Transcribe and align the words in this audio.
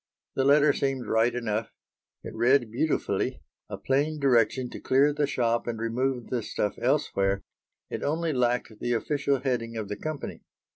The 0.33 0.45
letter 0.45 0.73
seemed 0.73 1.05
right 1.05 1.31
enough. 1.35 1.69
It 2.23 2.33
read 2.33 2.71
beautifully, 2.71 3.43
a 3.69 3.77
plain 3.77 4.19
direction 4.19 4.67
to 4.71 4.79
clear 4.79 5.13
the 5.13 5.27
shop 5.27 5.67
and 5.67 5.77
remove 5.77 6.31
the 6.31 6.41
stuff 6.41 6.73
elsewhere; 6.79 7.43
it 7.91 8.01
only 8.01 8.33
lacked 8.33 8.79
the 8.79 8.93
official 8.93 9.41
heading 9.41 9.77
of 9.77 9.89
the 9.89 9.97
company. 9.97 10.41